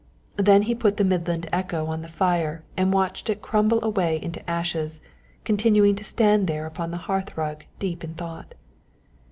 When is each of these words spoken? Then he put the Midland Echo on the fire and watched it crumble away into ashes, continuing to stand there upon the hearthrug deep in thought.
Then 0.37 0.63
he 0.63 0.73
put 0.73 0.97
the 0.97 1.03
Midland 1.03 1.47
Echo 1.53 1.85
on 1.85 2.01
the 2.01 2.07
fire 2.07 2.63
and 2.75 2.91
watched 2.91 3.29
it 3.29 3.39
crumble 3.43 3.77
away 3.85 4.19
into 4.19 4.49
ashes, 4.49 4.99
continuing 5.43 5.95
to 5.95 6.03
stand 6.03 6.47
there 6.47 6.65
upon 6.65 6.89
the 6.89 6.97
hearthrug 7.05 7.65
deep 7.77 8.03
in 8.03 8.15
thought. 8.15 8.55